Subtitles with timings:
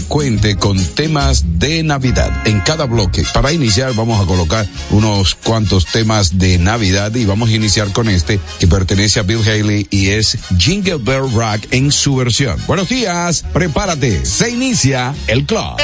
[0.00, 3.24] cuente con temas de Navidad en cada bloque.
[3.32, 8.08] Para iniciar vamos a colocar unos cuantos temas de Navidad y vamos a iniciar con
[8.08, 12.58] este que pertenece a Bill Haley y es Jingle Bell Rock en su versión.
[12.66, 15.76] Buenos días, prepárate, se inicia el club.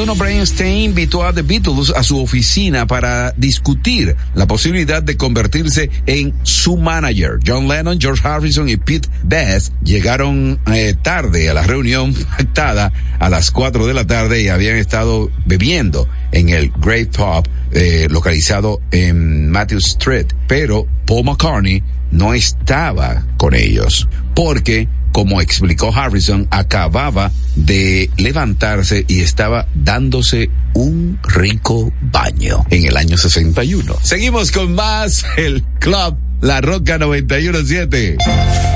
[0.00, 5.16] 2021, Brian Stein invitó a The Beatles a su oficina para discutir la posibilidad de
[5.16, 7.38] convertirse en su manager.
[7.46, 13.28] John Lennon, George Harrison y Pete Best llegaron eh, tarde a la reunión pactada a
[13.28, 18.80] las 4 de la tarde y habían estado bebiendo en el Great Pub eh, localizado
[18.92, 27.30] en Matthew Street, pero Paul McCartney no estaba con ellos porque como explicó Harrison, acababa
[27.56, 33.96] de levantarse y estaba dándose un rico baño en el año 61.
[34.02, 38.16] Seguimos con más el Club La Roca 917.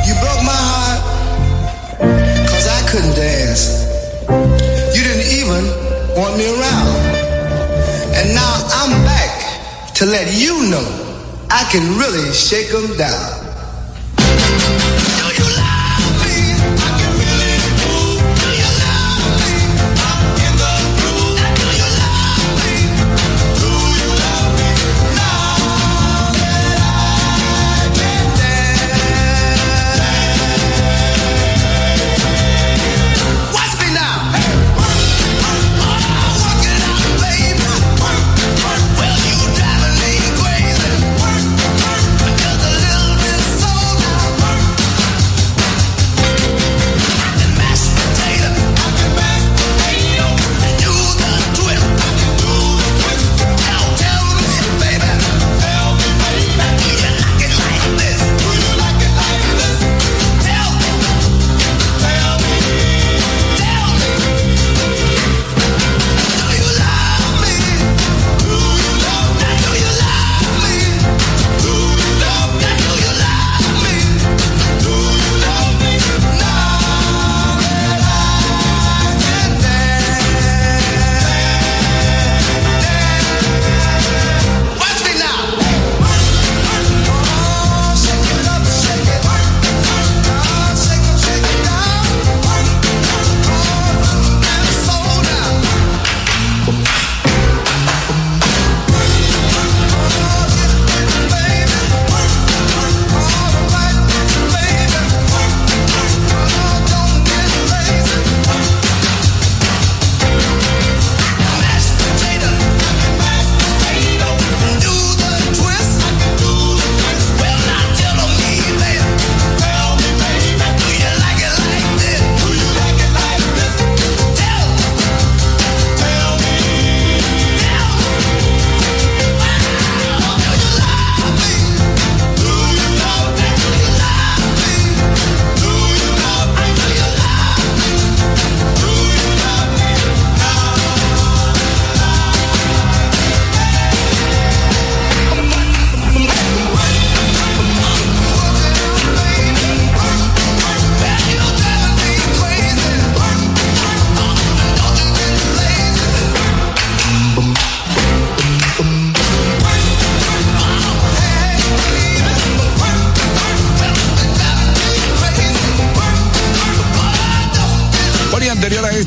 [0.06, 1.02] You broke my heart
[2.48, 3.86] cause I couldn't dance.
[4.94, 5.64] You didn't even
[6.16, 7.14] want me around.
[8.16, 10.84] And now I'm back to let you know
[11.50, 13.53] I can really shake them down.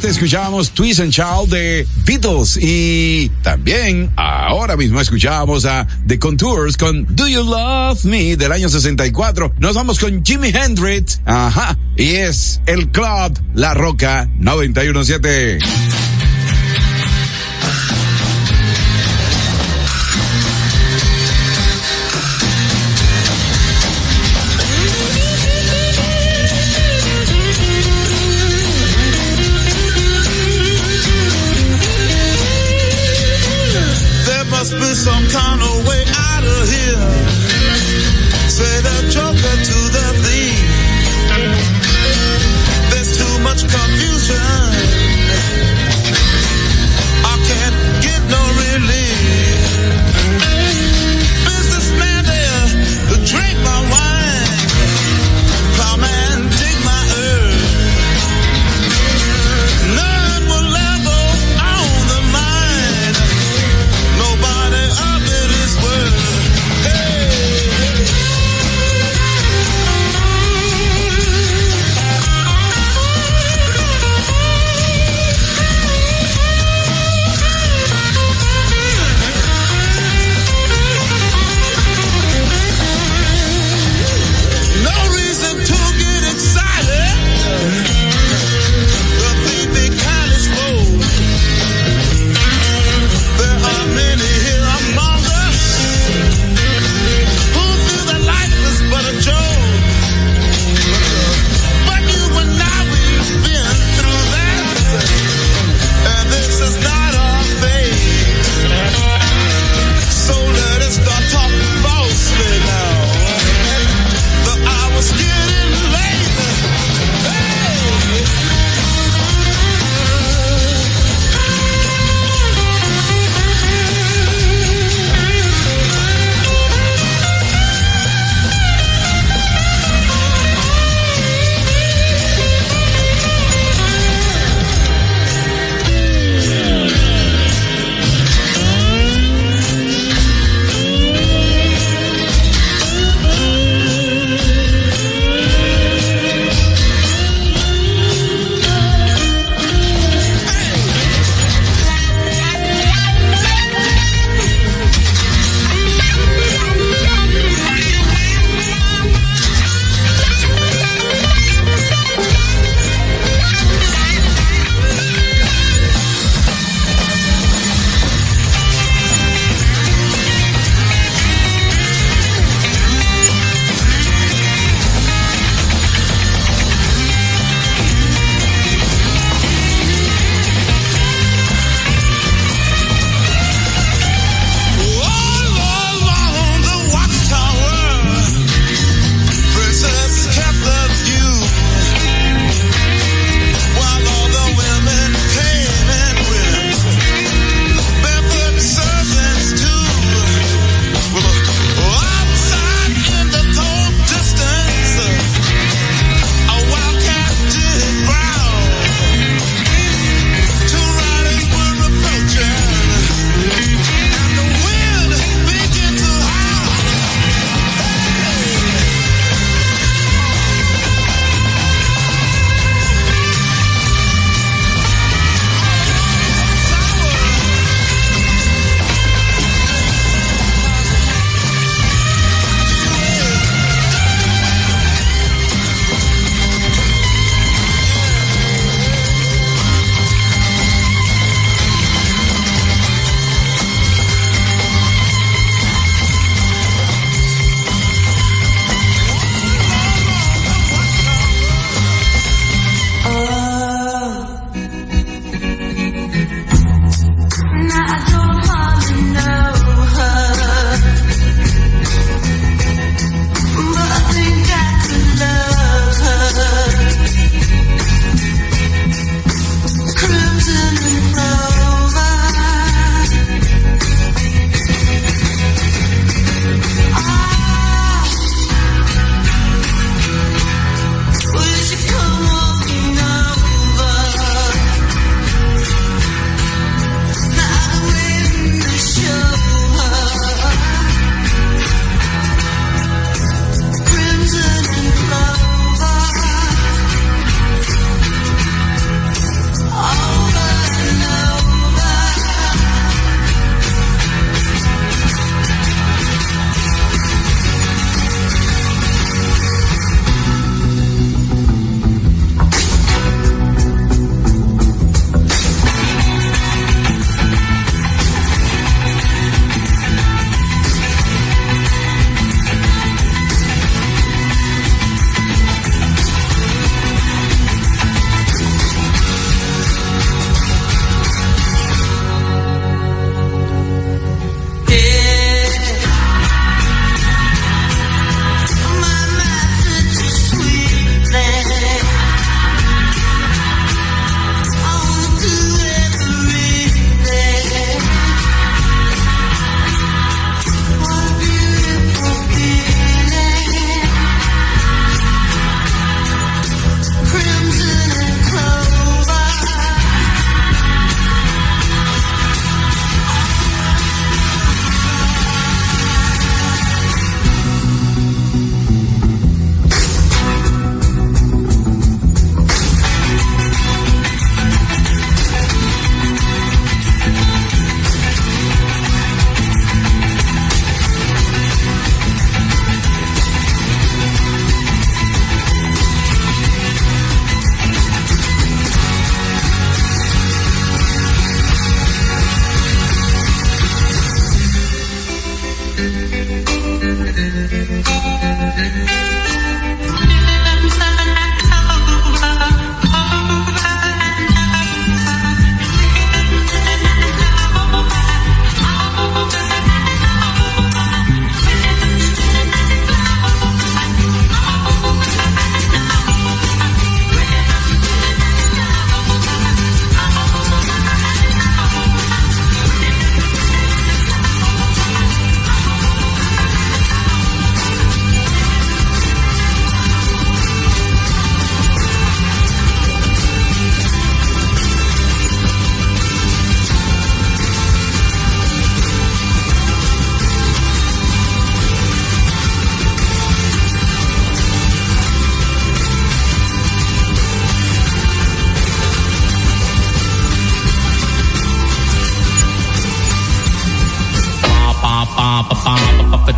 [0.07, 7.05] Escuchábamos Twist and Child de Beatles y también ahora mismo escuchábamos a The Contours con
[7.15, 9.55] Do You Love Me del año 64.
[9.59, 16.06] Nos vamos con Jimi Hendrix, ajá, y es el club La Roca 917.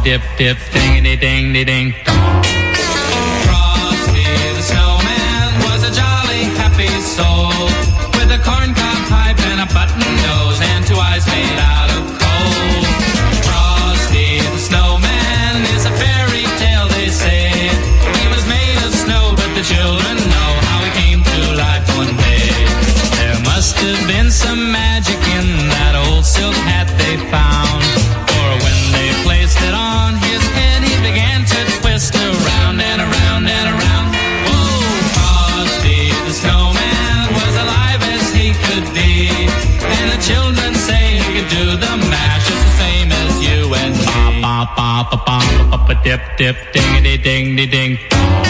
[0.10, 1.94] dip, dip, dingity, ding, ding, ding.
[3.46, 4.26] Frosty
[4.58, 7.54] the snowman was a jolly, happy soul
[8.18, 11.79] with a corncob pipe and a button nose and two eyes made out.
[46.10, 48.49] dip, dip, ding, ding, ding, ding.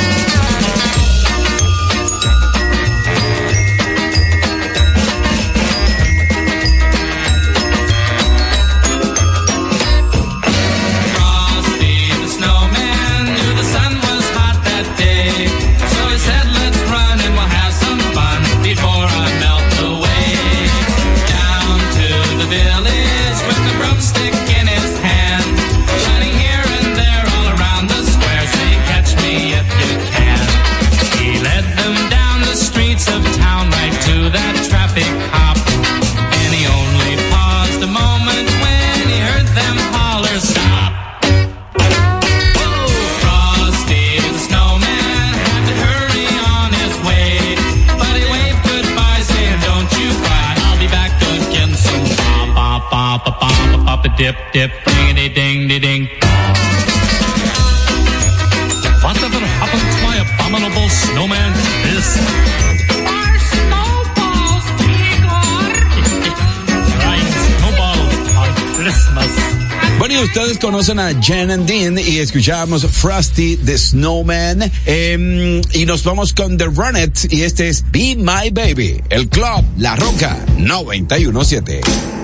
[70.23, 74.71] ustedes conocen a Jen and Dean y escuchamos Frosty the Snowman.
[74.85, 79.63] Em, y nos vamos con The Runnets y este es Be My Baby, el club
[79.77, 82.18] La Roca 917.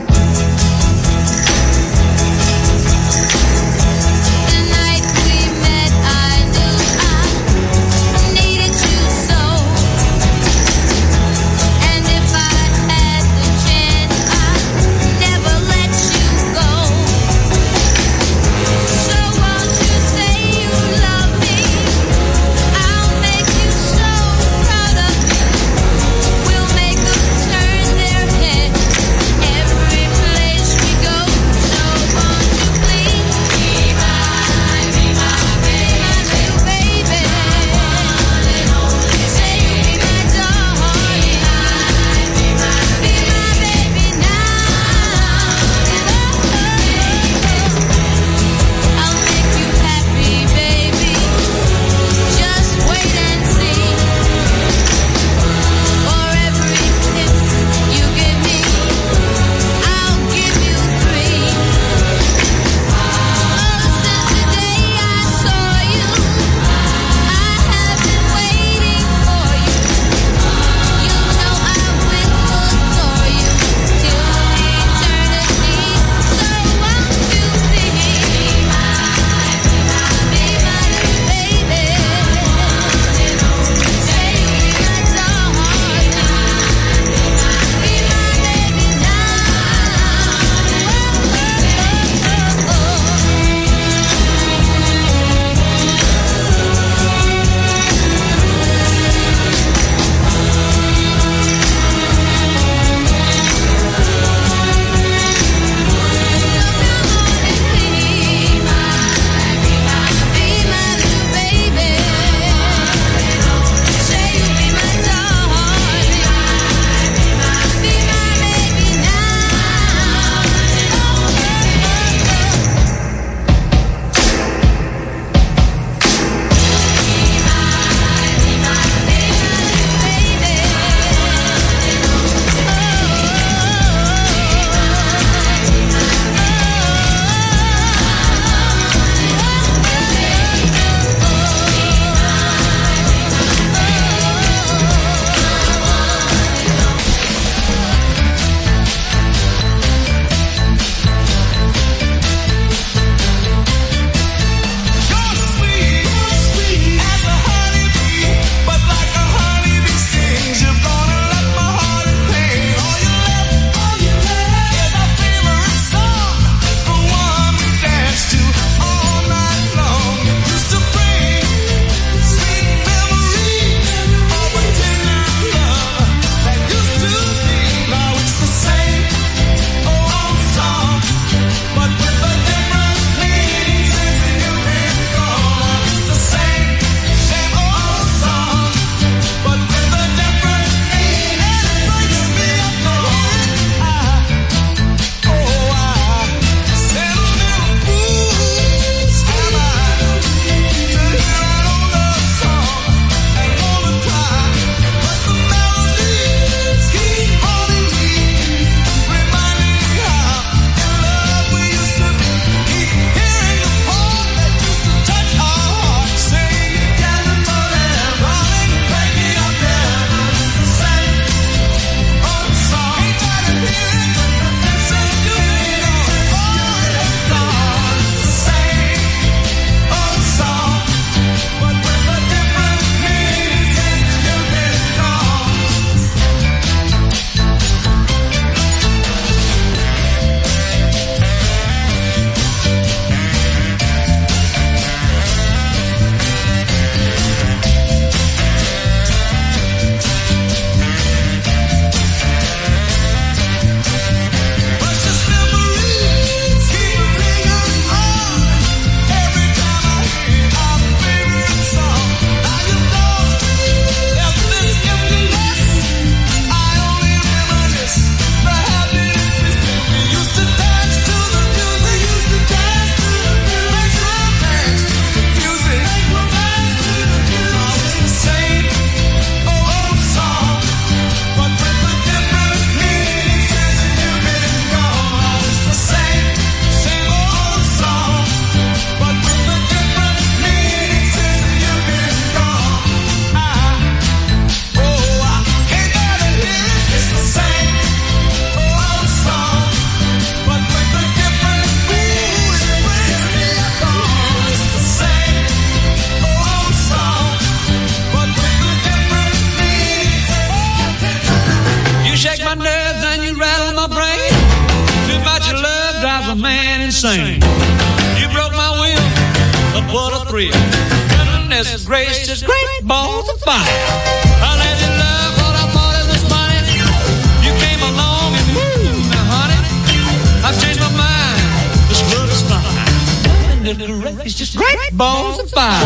[334.93, 335.85] Balls of fire.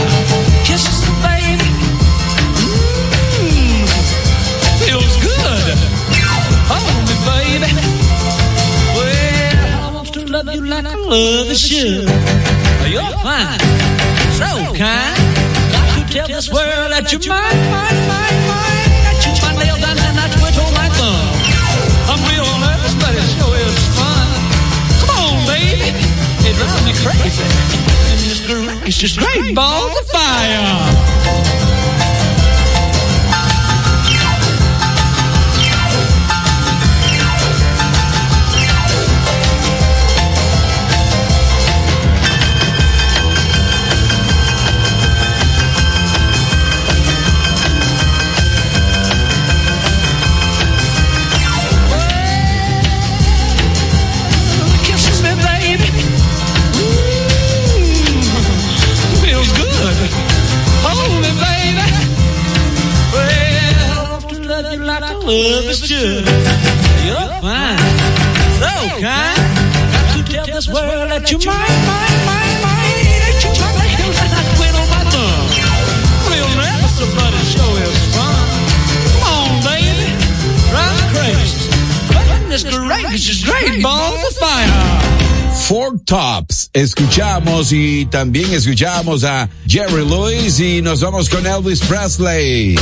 [0.66, 1.70] Kisses, the baby.
[3.40, 3.86] Mmm,
[4.86, 5.78] feels good.
[6.70, 7.72] Hold me, baby.
[8.96, 12.10] Well, I want to love you like I love should.
[12.90, 13.60] You're fine,
[14.34, 15.20] so kind.
[15.74, 18.90] Got to tell this world that you're mine, mine, mine, mine.
[19.06, 21.30] That you my nails down and I twiddle my thumb.
[22.10, 24.28] I'm real nervous, but it sure is fun.
[25.06, 26.02] Come on, baby.
[26.50, 28.09] It drives me crazy.
[28.90, 29.54] It's just great.
[29.54, 31.79] Balls of fire.
[86.06, 86.72] Tops.
[86.74, 92.76] Escuchamos y también escuchamos a Jerry Lewis y nos vamos con Elvis Presley.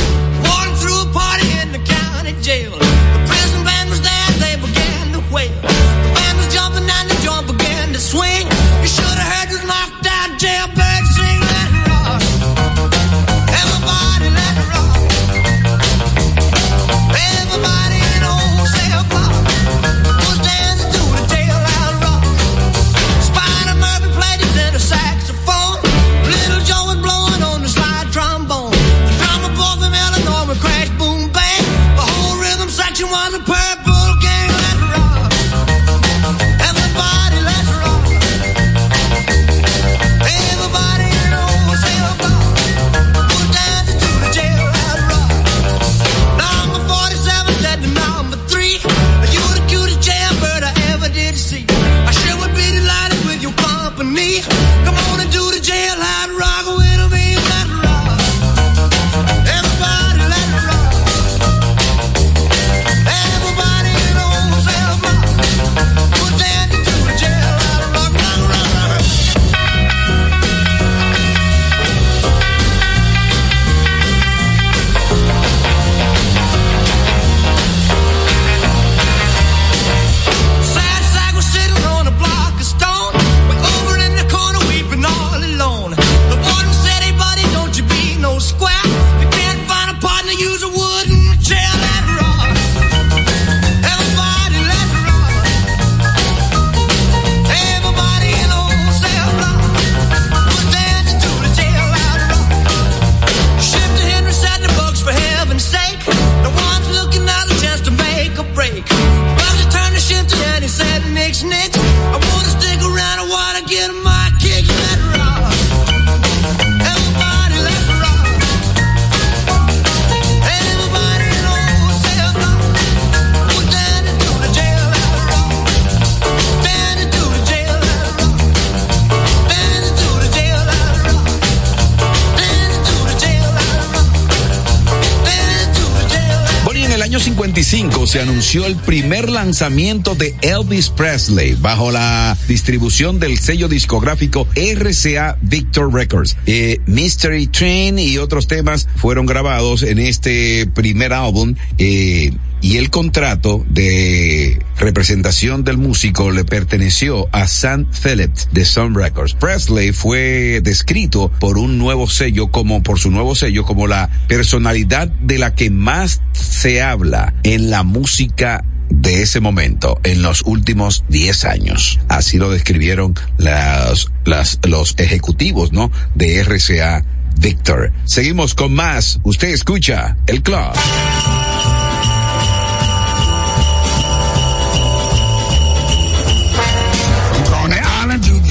[137.08, 143.66] Año 55 se anunció el primer lanzamiento de Elvis Presley bajo la distribución del sello
[143.66, 146.36] discográfico RCA Victor Records.
[146.44, 151.54] Eh, Mystery Train y otros temas fueron grabados en este primer álbum.
[151.78, 158.94] eh, y el contrato de representación del músico le perteneció a Sam Phillips de Sun
[158.94, 159.34] Records.
[159.34, 165.08] Presley fue descrito por un nuevo sello como, por su nuevo sello como la personalidad
[165.08, 171.04] de la que más se habla en la música de ese momento en los últimos
[171.08, 172.00] 10 años.
[172.08, 175.90] Así lo describieron las, las, los ejecutivos, ¿no?
[176.14, 177.04] De RCA
[177.38, 177.92] Victor.
[178.04, 179.20] Seguimos con más.
[179.22, 180.72] Usted escucha el club.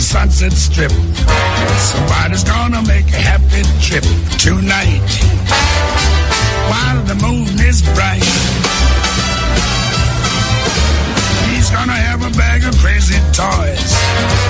[0.07, 0.91] Sunset Strip.
[1.91, 4.05] Somebody's gonna make a happy trip
[4.39, 5.03] tonight.
[6.71, 8.23] While the moon is bright.
[11.51, 13.91] He's gonna have a bag of crazy toys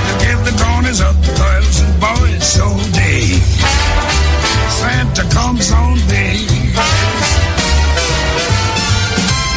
[0.06, 3.26] to give the corners of the girls and boys so day.
[4.78, 6.38] Santa comes on day.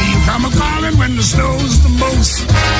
[0.09, 2.70] You come a calling when the snow's the most.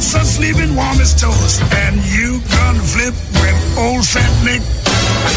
[0.00, 1.60] Cats are sleeping warm as toast.
[1.60, 4.62] And you gonna flip with old Saint Nick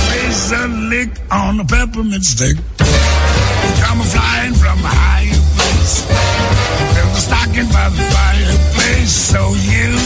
[0.07, 2.55] lays a lick on a peppermint stick.
[3.83, 6.07] Come a flying from a higher place.
[6.95, 9.11] Fill the stocking by the fireplace.
[9.11, 9.99] So you,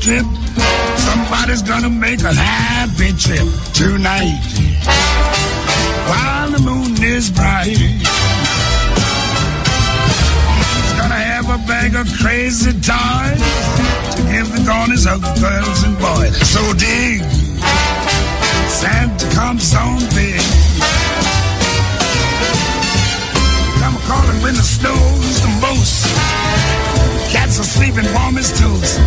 [0.00, 0.24] Strip.
[0.96, 4.40] Somebody's gonna make a happy trip tonight.
[6.08, 7.66] While the moon is bright.
[7.66, 8.02] He's
[10.96, 13.44] gonna have a bag of crazy toys
[14.16, 16.34] to give the corners of girls and boys.
[16.48, 17.20] So dig.
[18.70, 20.40] Santa comes on big.
[23.80, 26.06] Come calling when the snow's the most.
[27.34, 28.98] Cats are sleeping warm as toast.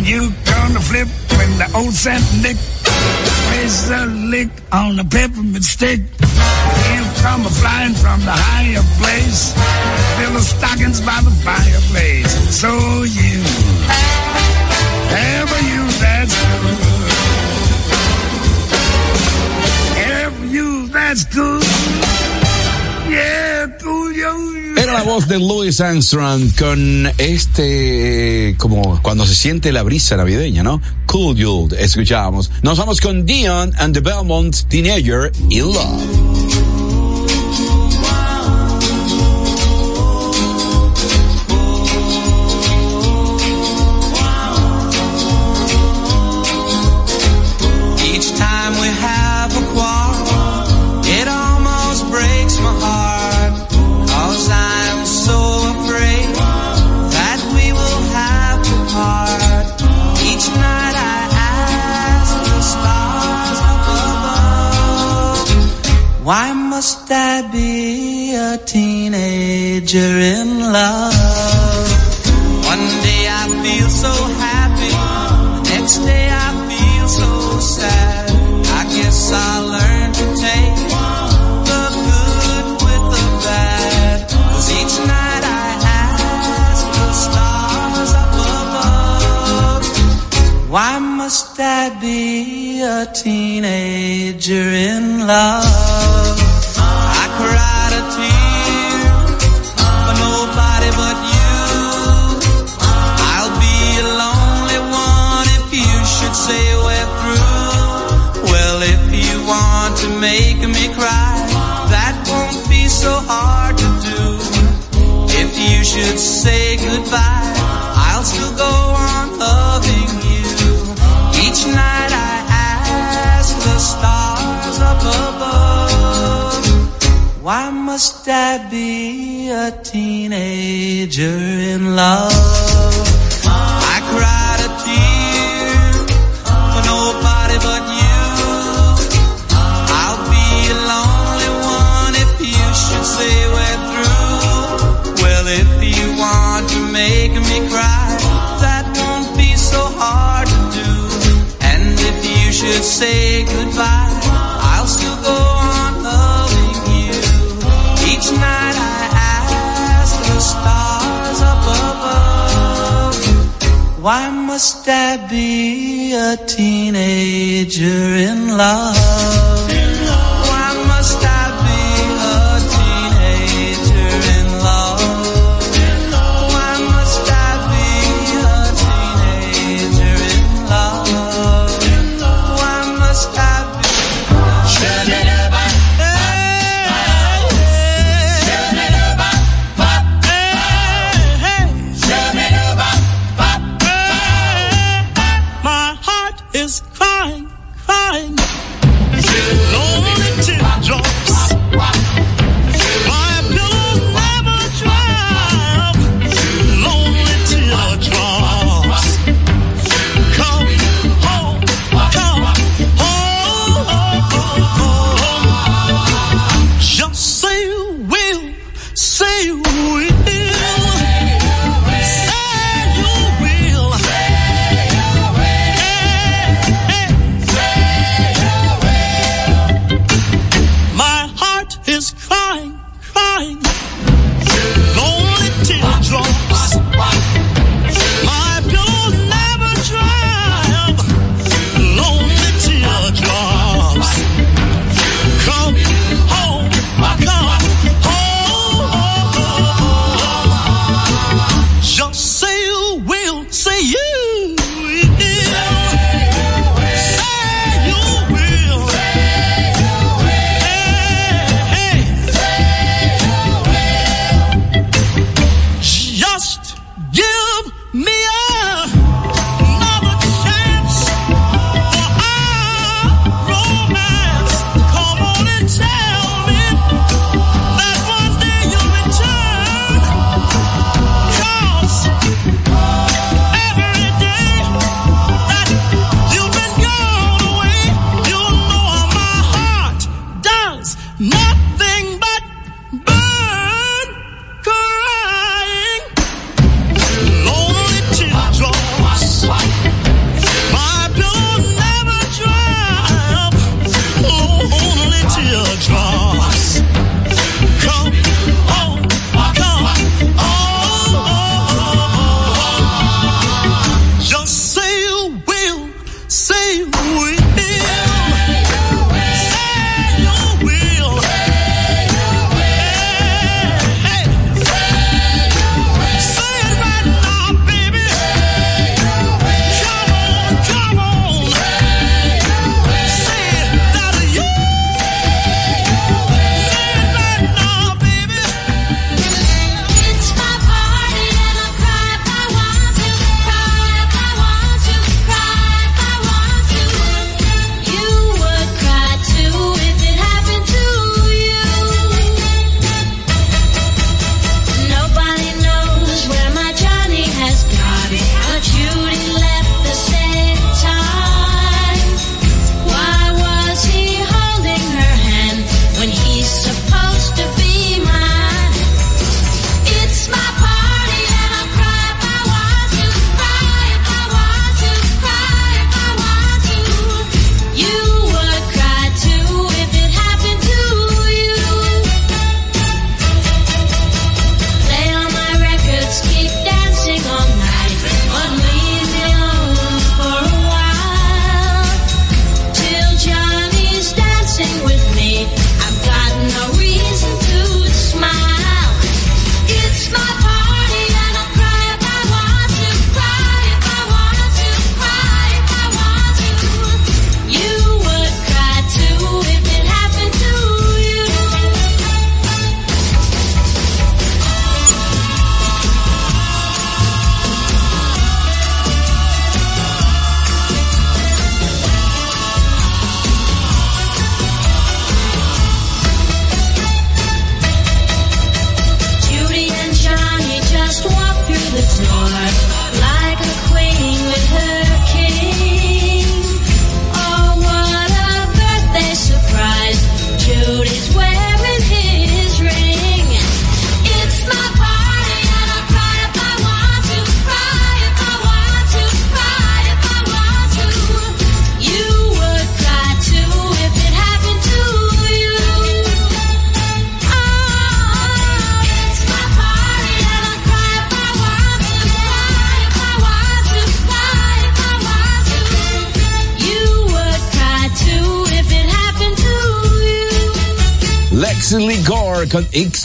[0.00, 5.62] And you gonna flip when the old Saint Nick plays a lick on the peppermint
[5.62, 6.00] stick.
[6.00, 9.52] You come a flying from the higher place.
[10.16, 12.32] Fill the stockings by the fireplace.
[12.48, 12.70] So
[13.02, 13.44] you,
[15.36, 16.78] ever you that's good.
[20.24, 21.62] Ever you that's good.
[23.12, 23.49] Yeah.
[24.76, 30.62] Era la voz de Louis Armstrong con este, como cuando se siente la brisa navideña,
[30.62, 30.80] ¿no?
[31.06, 32.50] Cool Youth, escuchábamos.
[32.62, 36.29] Nos vamos con Dion and the Belmont Teenager in Love.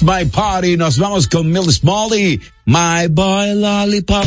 [0.06, 0.78] My Party.
[0.78, 2.40] Nos vamos con Mills Molly.
[2.66, 4.26] My Boy Lollipop.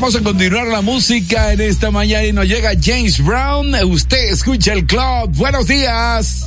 [0.00, 3.74] Vamos a continuar la música en esta mañana y nos llega James Brown.
[3.84, 5.28] Usted escucha el club.
[5.34, 6.42] Buenos días.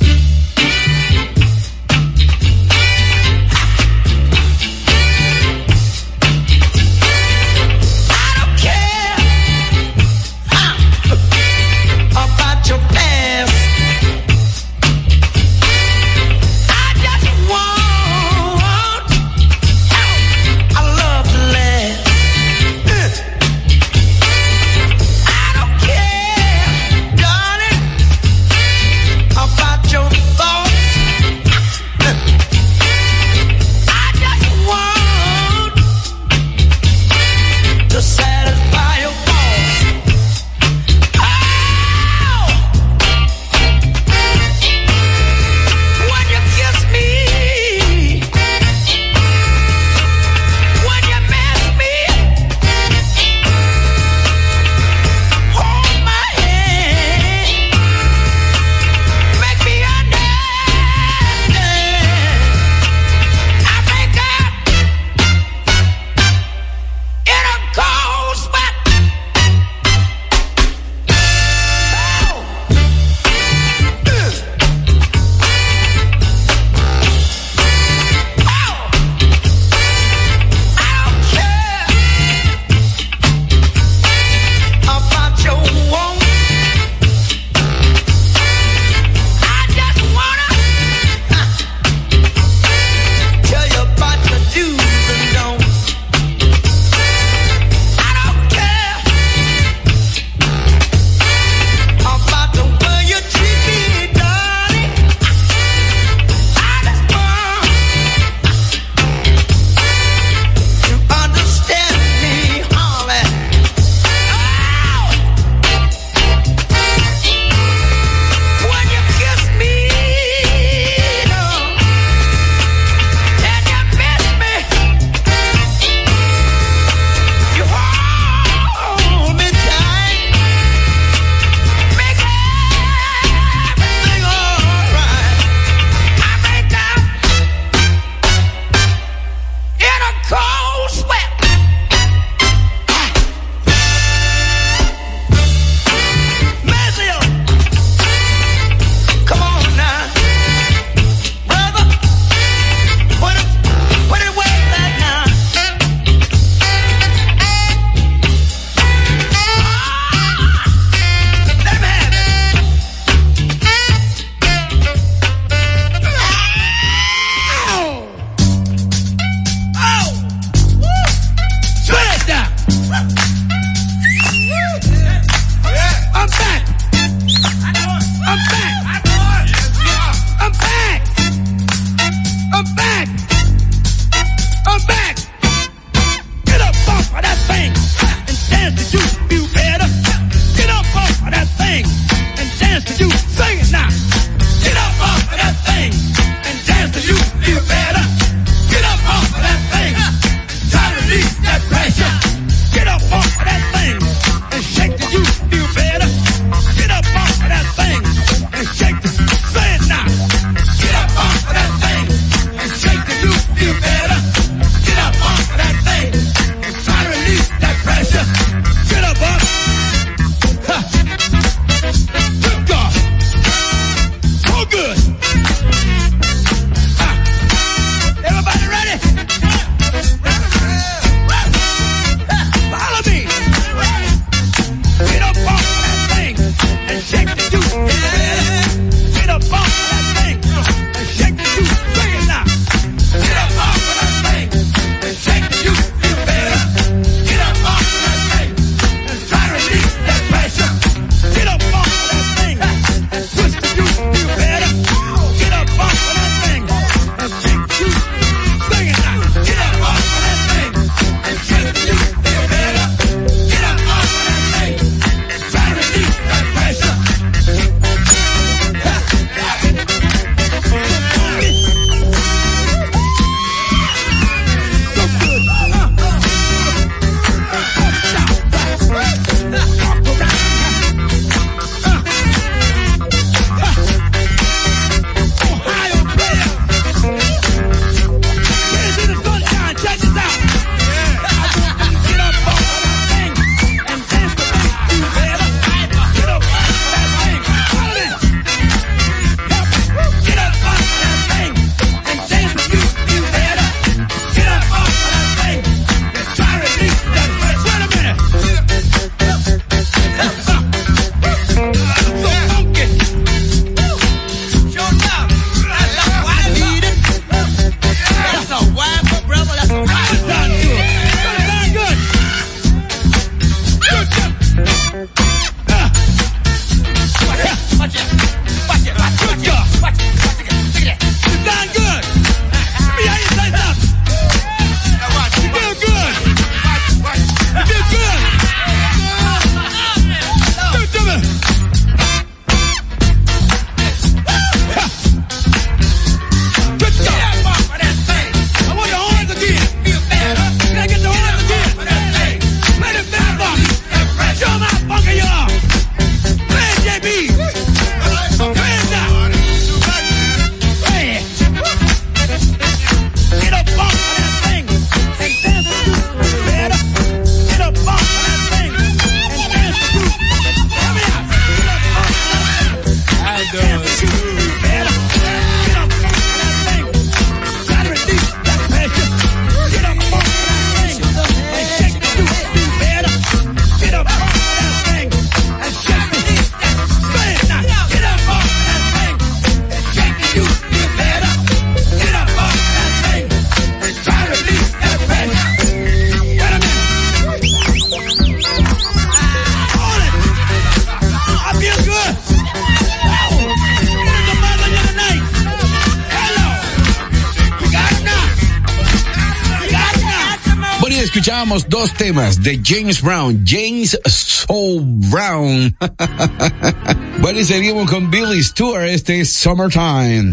[412.24, 415.76] más de James Brown, James Soul Brown.
[417.20, 420.32] bueno, y seguimos con Billy Stewart, este Summertime.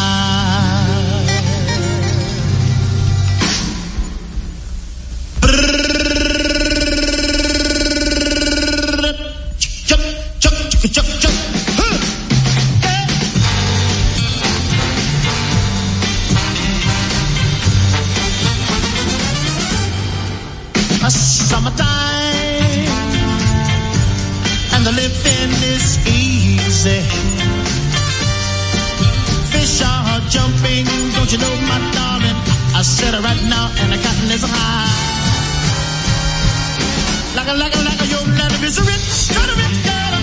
[37.51, 40.21] a, like a, like a, your daddy a rich, kind rich daddy.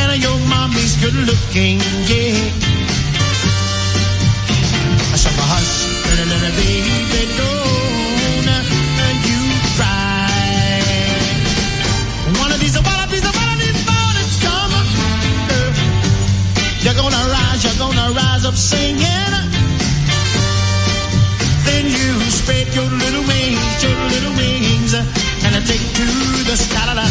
[0.00, 2.38] And uh, mommy's good looking, yeah.
[5.16, 5.72] So hush,
[6.06, 6.96] little, little baby,
[7.40, 9.40] don't you
[9.76, 10.28] cry.
[12.40, 14.36] One of these, one of these, one of these mornings
[16.84, 19.05] you're gonna rise, you're gonna rise up singing.
[26.60, 27.05] estar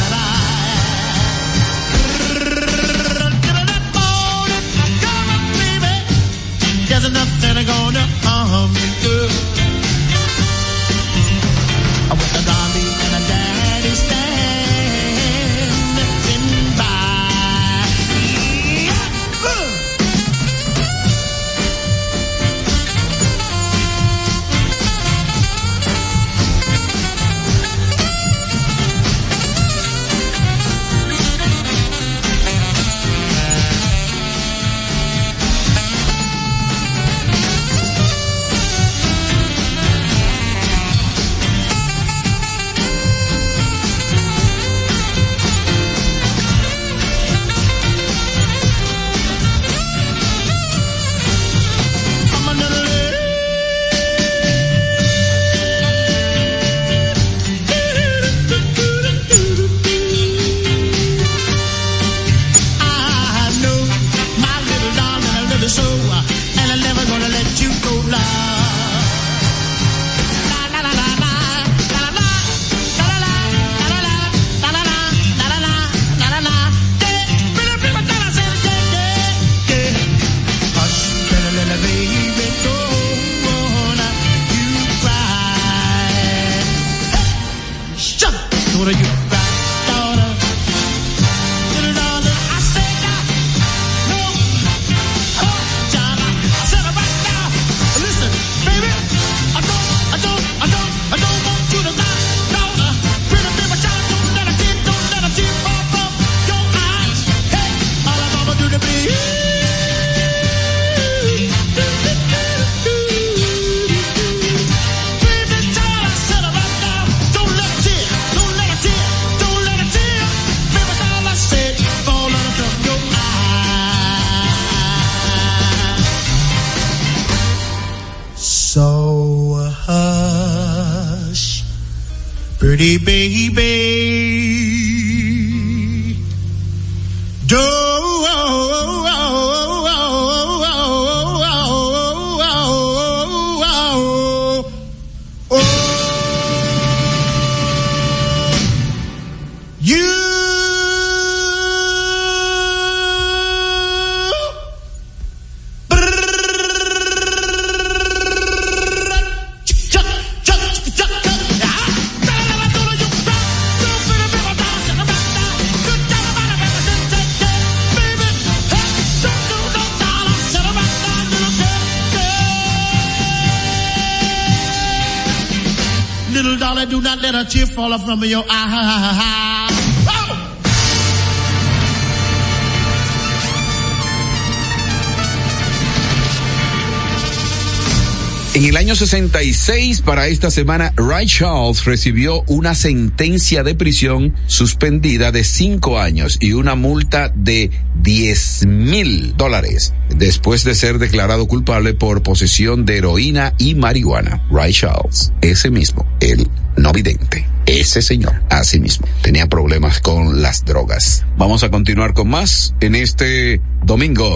[188.56, 195.34] En el año 66, para esta semana, Ray Charles recibió una sentencia de prisión suspendida
[195.34, 197.70] de cinco años y una multa de
[198.02, 204.42] 10 mil dólares después de ser declarado culpable por posesión de heroína y marihuana.
[204.50, 206.50] Ray Charles, ese mismo, él
[206.86, 207.48] no vidente.
[207.66, 211.26] Ese señor, así mismo, tenía problemas con las drogas.
[211.36, 214.36] Vamos a continuar con más en este domingo.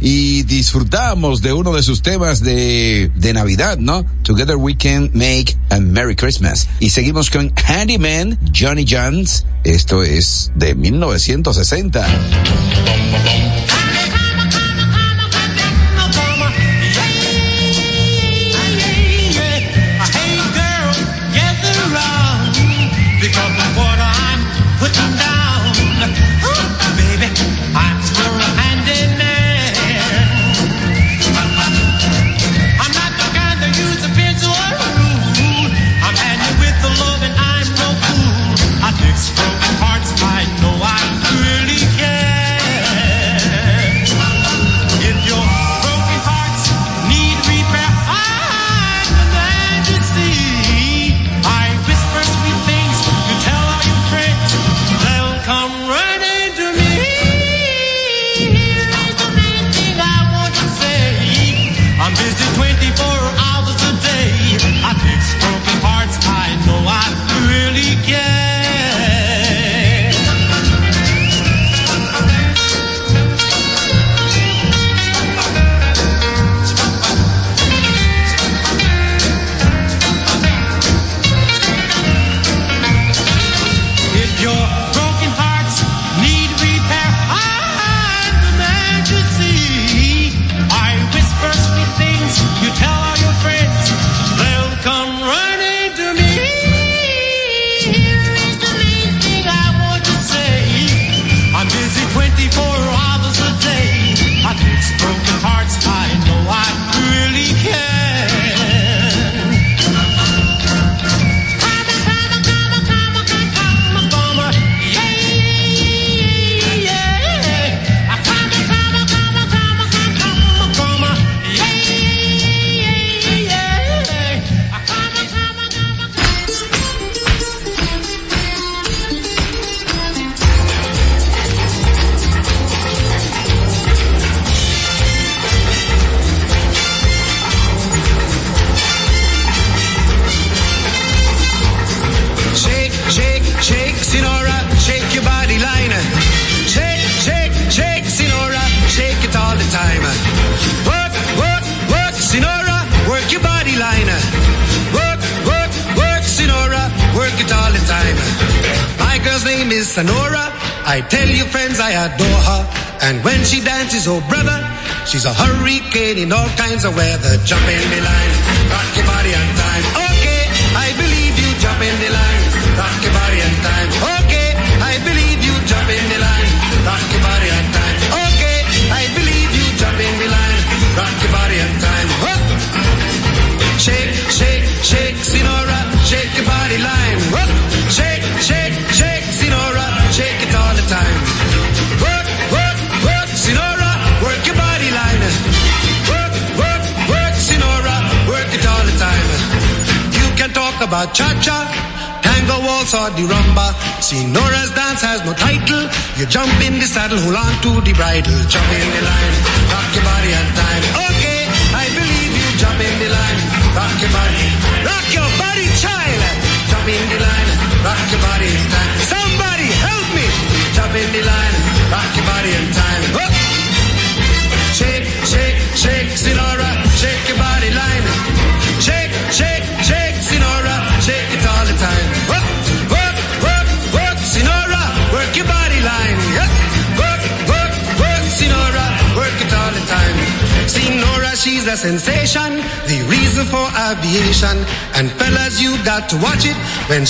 [0.00, 4.04] y disfrutamos de uno de sus temas de, de Navidad, ¿no?
[4.22, 6.68] Together we can make a Merry Christmas.
[6.80, 9.44] Y seguimos con Handyman, Johnny Johns.
[9.64, 12.06] Esto es de 1960.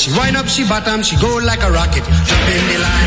[0.03, 2.03] She wind up, she bottom, she go like a rocket.
[2.03, 3.02] Jump in the line.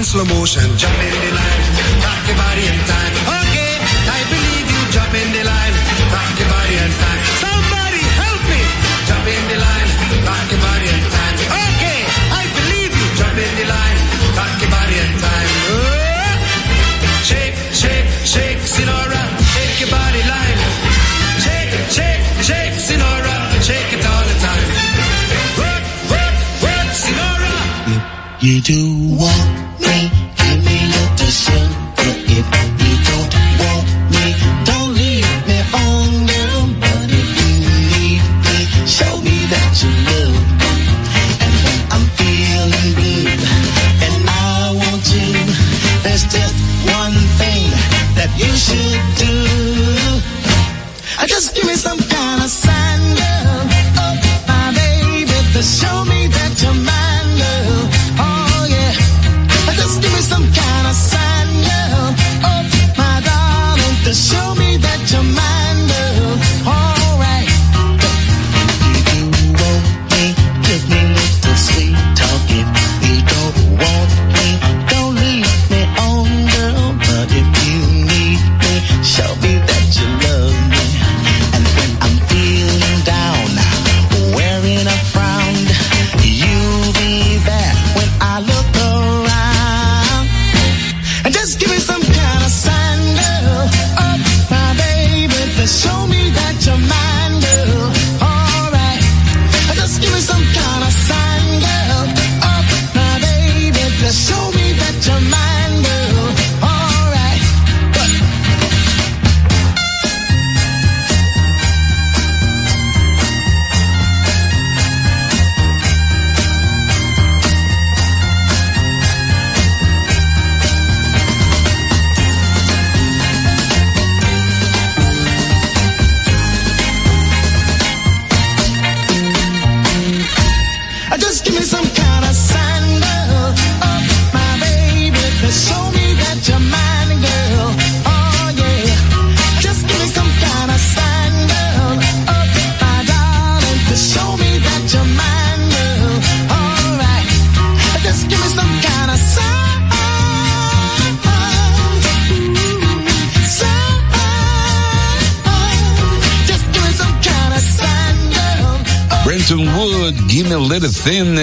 [0.00, 0.62] in slow motion.
[0.78, 0.99] Jump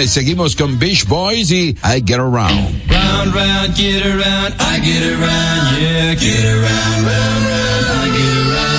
[0.07, 2.89] y seguimos con Beach Boys y I Get Around.
[2.89, 8.76] Round, round, get around, I get around, yeah, get around, round, round, I get around.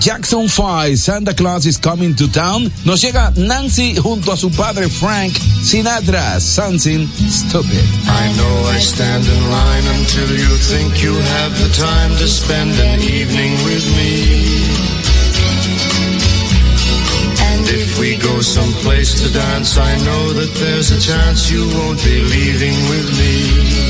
[0.00, 4.88] Jackson 5, Santa Claus is Coming to Town, nos llega Nancy junto a su padre
[4.88, 7.84] Frank Sinatra, Something Stupid.
[8.08, 12.70] I know I stand in line until you think you have the time to spend
[12.80, 14.70] an evening with me.
[17.52, 22.02] And If we go someplace to dance, I know that there's a chance you won't
[22.02, 23.89] be leaving with me.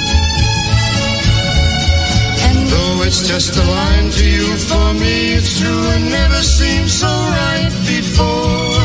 [2.71, 7.07] Though it's just a line to you, for me it's true and never seemed so
[7.07, 8.79] right before.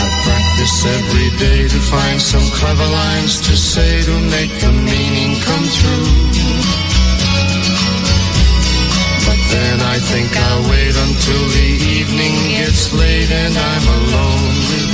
[0.00, 5.36] I practice every day to find some clever lines to say to make the meaning
[5.44, 6.08] come through.
[9.28, 11.70] But then I think I'll wait until the
[12.00, 14.93] evening gets late and I'm alone with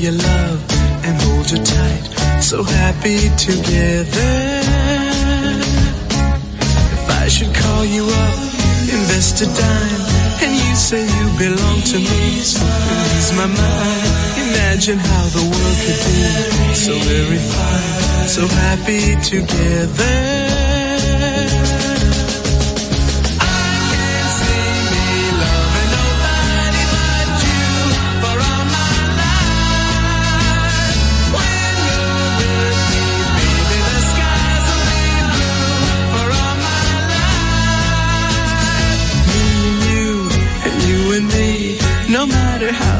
[0.00, 2.42] The girl you love and hold you tight.
[2.42, 4.62] So happy together.
[6.92, 8.38] If I should call you up,
[8.88, 10.02] invest a dime,
[10.42, 12.58] and you say you belong to me, ease
[13.36, 14.06] my mind.
[14.48, 20.69] Imagine how the world could be so very fine, so happy together.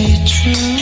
[0.00, 0.79] 离去。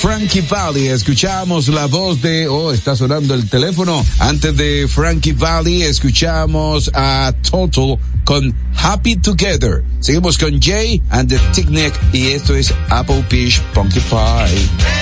[0.00, 0.88] Frankie Valley.
[0.88, 2.48] Escuchamos la voz de.
[2.48, 4.04] Oh, está sonando el teléfono.
[4.18, 9.84] Antes de Frankie Valley, escuchamos a Total con Happy Together.
[10.00, 14.99] Seguimos con Jay and the Ticknick y esto es Apple Peach Punky Pie.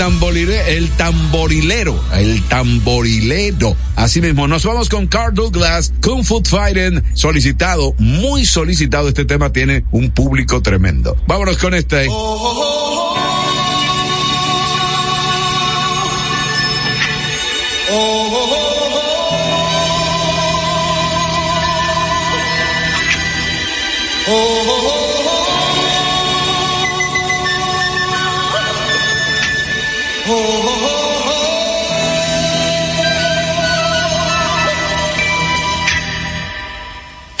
[0.00, 3.76] tamborilero, el tamborilero, el tamborilero.
[3.96, 9.08] Así mismo, nos vamos con Carl Douglas, Kung Fu Fighting, solicitado, muy solicitado.
[9.08, 11.18] Este tema tiene un público tremendo.
[11.26, 12.06] Vámonos con este.
[12.08, 13.16] Oh, oh, oh,
[17.92, 18.70] Oh, oh, oh,
[24.26, 24.32] oh.
[24.32, 25.34] oh, oh.
[25.34, 25.39] oh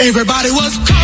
[0.00, 0.99] Everybody was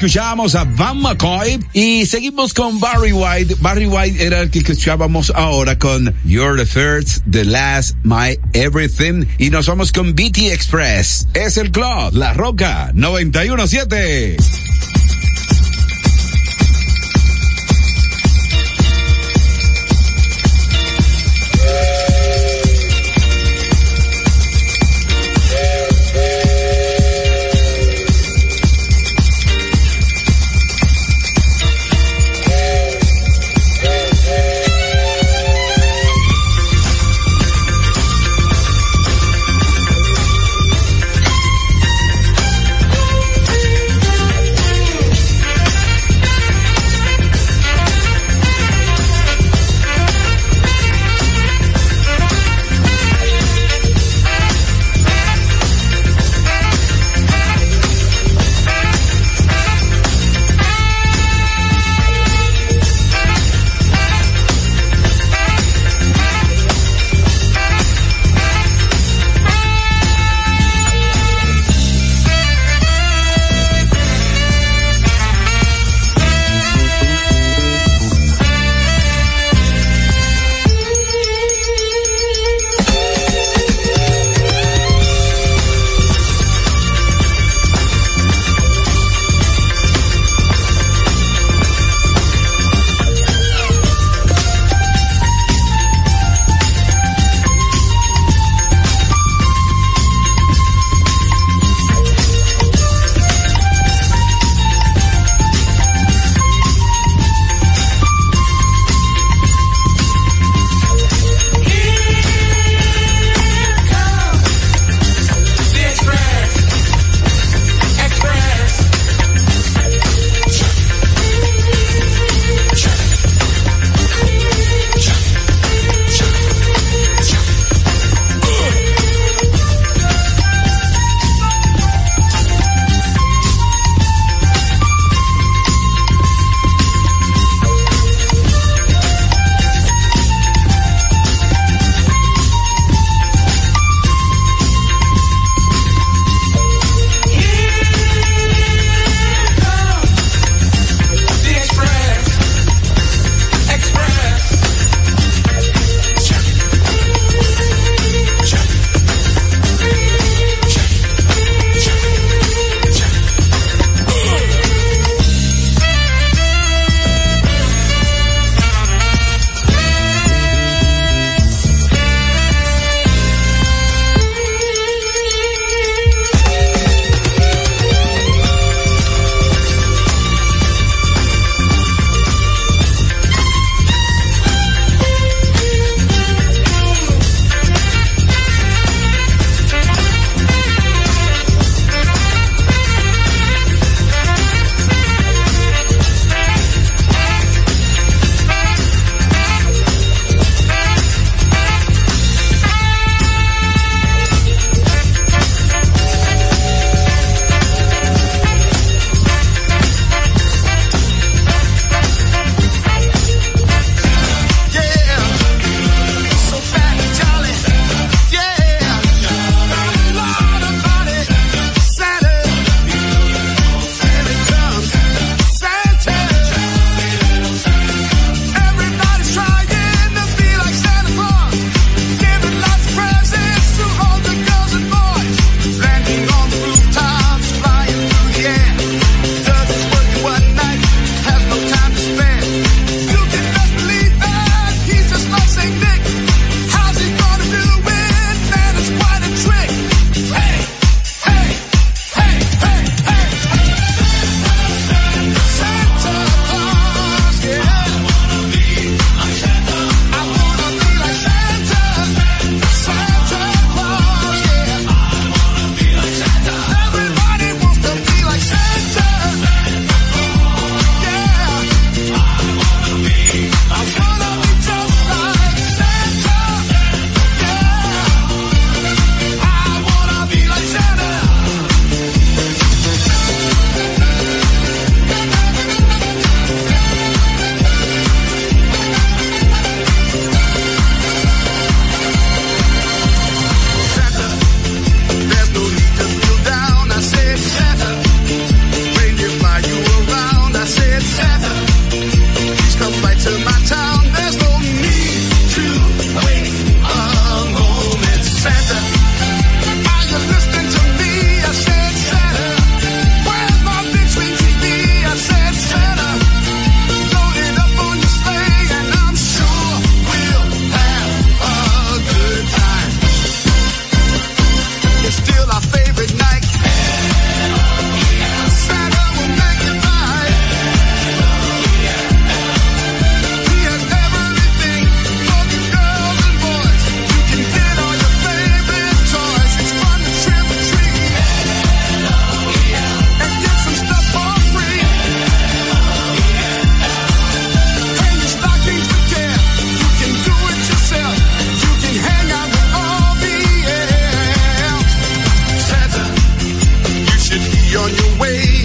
[0.00, 3.56] escuchábamos a Van McCoy y seguimos con Barry White.
[3.60, 9.26] Barry White era el que escuchábamos ahora con You're the First, the Last, My Everything.
[9.36, 11.28] Y nos vamos con BT Express.
[11.34, 14.69] Es el club, La Roca 917.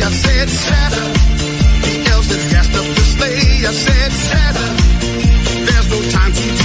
[0.02, 1.04] I said Santa.
[1.86, 4.68] The elves that cast up the sleigh, I said Santa.
[5.66, 6.65] There's no time to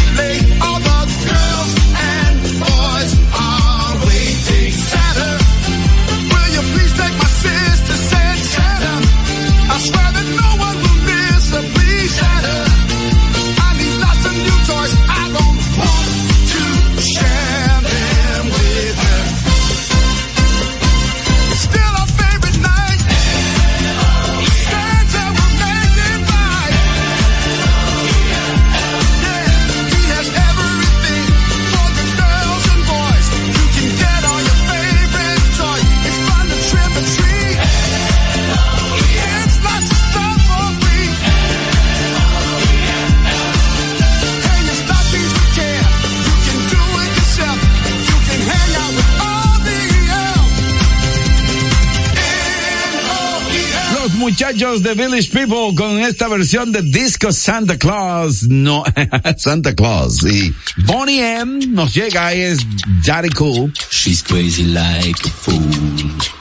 [54.71, 58.45] Ellos de Village People con esta versión de Disco Santa Claus.
[58.45, 58.85] No,
[59.37, 60.23] Santa Claus.
[60.23, 60.55] Y
[60.87, 62.59] Bonnie M nos llega y es
[63.05, 63.73] Daddy Cool.
[63.91, 66.40] She's crazy like a fool.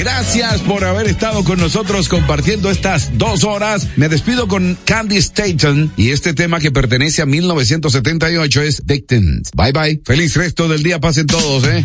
[0.00, 3.86] Gracias por haber estado con nosotros compartiendo estas dos horas.
[3.96, 9.50] Me despido con Candy Staton y este tema que pertenece a 1978 es Victims.
[9.54, 10.00] Bye bye.
[10.02, 11.00] Feliz resto del día.
[11.00, 11.84] Pasen todos, eh.